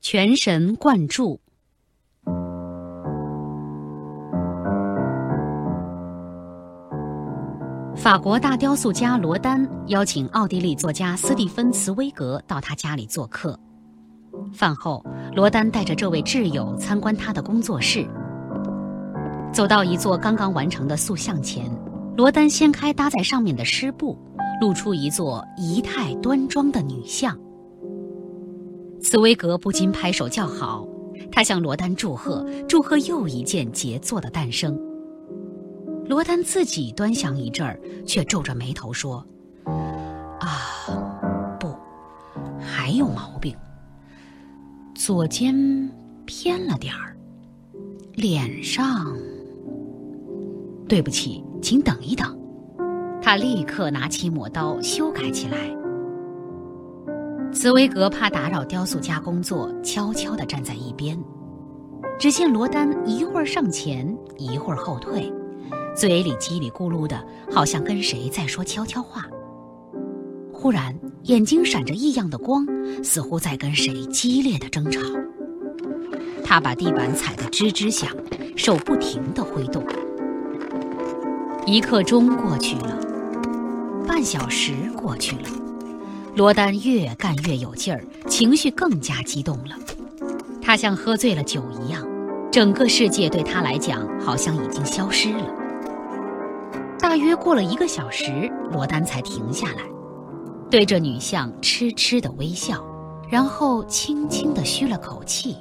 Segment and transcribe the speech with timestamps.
[0.00, 1.40] 全神贯注。
[7.96, 13.58] 法国大雕塑家罗丹邀请奥地利作家斯蒂芬·茨威格到他家里做客。
[14.54, 18.06] 饭后，罗丹带着这位挚友参观他的工作室。
[19.52, 21.68] 走到一座刚刚完成的塑像前，
[22.16, 24.16] 罗丹掀开搭在上面的湿布，
[24.60, 27.36] 露出一座仪态端庄的女像。
[29.08, 30.86] 茨威格不禁拍手叫好，
[31.32, 34.78] 他向罗丹祝贺，祝贺又一件杰作的诞生。
[36.04, 39.24] 罗丹自己端详一阵儿，却皱着眉头说
[39.64, 41.74] ：“啊，不，
[42.60, 43.56] 还有毛病。
[44.94, 45.90] 左肩
[46.26, 47.16] 偏了点儿，
[48.12, 49.16] 脸上……
[50.86, 52.38] 对不起，请等一等。”
[53.22, 55.74] 他立刻拿起抹刀修改起来。
[57.52, 61.18] 茨威格怕打扰雕塑家工作，悄悄地站在一边。
[62.18, 65.32] 只见罗丹一会儿上前，一会儿后退。
[65.94, 69.26] 嘴里叽里咕噜的，好像跟谁在说悄悄话。
[70.52, 72.66] 忽然，眼睛闪着异样的光，
[73.02, 75.00] 似乎在跟谁激烈的争吵。
[76.44, 78.10] 他把地板踩得吱吱响，
[78.56, 79.84] 手不停地挥动。
[81.66, 82.98] 一刻钟过去了，
[84.06, 85.48] 半小时过去了，
[86.34, 89.74] 罗丹越干越有劲儿，情绪更加激动了。
[90.62, 92.06] 他像喝醉了酒一样，
[92.52, 95.54] 整个世界对他来讲好像已经消失了。
[97.00, 99.82] 大约过了一个小时，罗丹才停下来，
[100.70, 102.84] 对着女像痴痴的微笑，
[103.30, 105.56] 然后轻轻地吁了口气，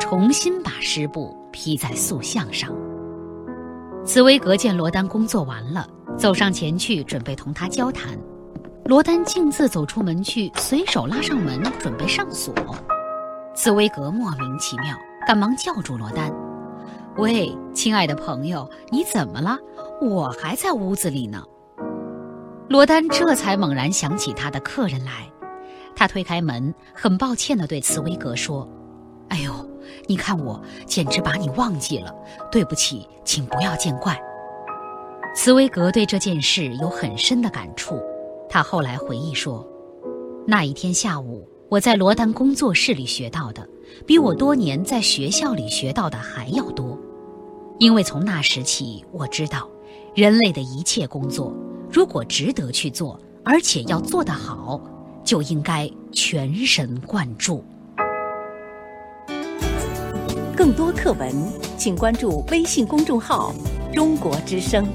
[0.00, 2.70] 重新把湿布披在塑像上。
[4.06, 8.16] 茨威格见罗丹工作完了，走上前去准备同他交谈。
[8.86, 12.54] 罗丹径自走出门去，随手拉上门准备上锁。
[13.54, 14.94] 茨威格莫名其妙，
[15.26, 16.30] 赶忙叫住罗丹
[17.16, 19.56] ：“喂，亲爱的朋友，你怎么了？”
[20.02, 21.42] 我还在屋子里呢。
[22.68, 25.32] 罗丹这才猛然想起他的客人来，
[25.96, 28.68] 他推开门，很抱歉地对茨威格说
[29.30, 29.50] ：“哎呦，
[30.06, 32.14] 你看我简直把你忘记了，
[32.52, 34.20] 对不起，请不要见怪。”
[35.34, 37.98] 茨威格对这件事有很深的感触，
[38.54, 39.66] 他后来回忆说
[40.46, 43.68] ：“那一天下午，我在罗丹工作室里学到的，
[44.06, 46.96] 比我多年在学校里学到的还要多，
[47.80, 49.68] 因为从那时起，我知道。”
[50.14, 51.52] 人类的一切工作，
[51.90, 54.80] 如果值得去做，而且要做得好，
[55.24, 57.64] 就应该全神贯注。
[60.56, 61.28] 更多课文，
[61.76, 63.52] 请关注微信公众号
[63.92, 64.86] “中国之声”。